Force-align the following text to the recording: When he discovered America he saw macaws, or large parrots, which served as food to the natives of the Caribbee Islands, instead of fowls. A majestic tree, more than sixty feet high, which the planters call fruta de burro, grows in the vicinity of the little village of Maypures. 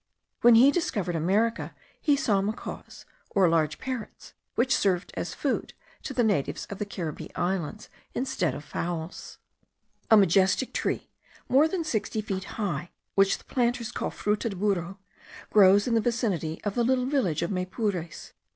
When 0.41 0.55
he 0.55 0.71
discovered 0.71 1.15
America 1.15 1.75
he 2.01 2.15
saw 2.15 2.41
macaws, 2.41 3.05
or 3.29 3.47
large 3.47 3.77
parrots, 3.77 4.33
which 4.55 4.75
served 4.75 5.11
as 5.15 5.35
food 5.35 5.73
to 6.01 6.11
the 6.11 6.23
natives 6.23 6.65
of 6.71 6.79
the 6.79 6.87
Caribbee 6.87 7.29
Islands, 7.35 7.87
instead 8.15 8.55
of 8.55 8.63
fowls. 8.63 9.37
A 10.09 10.17
majestic 10.17 10.73
tree, 10.73 11.11
more 11.47 11.67
than 11.67 11.83
sixty 11.83 12.19
feet 12.19 12.45
high, 12.57 12.89
which 13.13 13.37
the 13.37 13.43
planters 13.43 13.91
call 13.91 14.09
fruta 14.09 14.49
de 14.49 14.55
burro, 14.55 14.97
grows 15.51 15.85
in 15.85 15.93
the 15.93 16.01
vicinity 16.01 16.59
of 16.63 16.73
the 16.73 16.83
little 16.83 17.05
village 17.05 17.43
of 17.43 17.51
Maypures. 17.51 18.33